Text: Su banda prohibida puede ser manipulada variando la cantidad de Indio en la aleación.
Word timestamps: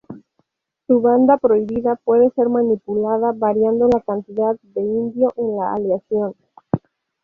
Su 0.87 0.99
banda 0.99 1.37
prohibida 1.37 1.95
puede 1.95 2.31
ser 2.31 2.49
manipulada 2.49 3.33
variando 3.35 3.87
la 3.87 4.01
cantidad 4.01 4.57
de 4.63 4.81
Indio 4.81 5.27
en 5.37 5.57
la 5.57 5.73
aleación. 5.75 6.33